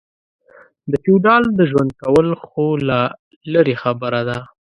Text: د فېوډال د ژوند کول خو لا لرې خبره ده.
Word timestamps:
د 0.91 0.93
فېوډال 1.03 1.43
د 1.57 1.59
ژوند 1.71 1.91
کول 2.01 2.27
خو 2.45 2.65
لا 2.87 3.01
لرې 3.53 3.75
خبره 3.83 4.21
ده. 4.29 4.37